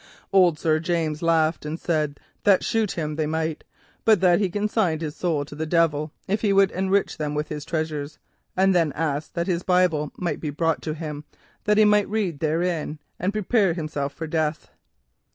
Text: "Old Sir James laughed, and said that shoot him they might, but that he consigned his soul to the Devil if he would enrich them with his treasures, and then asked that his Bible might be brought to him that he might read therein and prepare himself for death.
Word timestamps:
"Old 0.33 0.57
Sir 0.57 0.79
James 0.79 1.21
laughed, 1.21 1.63
and 1.63 1.79
said 1.79 2.19
that 2.43 2.63
shoot 2.63 2.93
him 2.93 3.17
they 3.17 3.27
might, 3.27 3.63
but 4.03 4.19
that 4.19 4.39
he 4.39 4.49
consigned 4.49 4.99
his 5.03 5.15
soul 5.15 5.45
to 5.45 5.53
the 5.53 5.67
Devil 5.67 6.11
if 6.27 6.41
he 6.41 6.51
would 6.51 6.71
enrich 6.71 7.19
them 7.19 7.35
with 7.35 7.49
his 7.49 7.63
treasures, 7.65 8.17
and 8.57 8.73
then 8.73 8.91
asked 8.93 9.35
that 9.35 9.45
his 9.45 9.61
Bible 9.61 10.11
might 10.17 10.39
be 10.39 10.49
brought 10.49 10.81
to 10.81 10.95
him 10.95 11.23
that 11.65 11.77
he 11.77 11.85
might 11.85 12.09
read 12.09 12.39
therein 12.39 12.97
and 13.19 13.31
prepare 13.31 13.73
himself 13.75 14.11
for 14.11 14.25
death. 14.25 14.71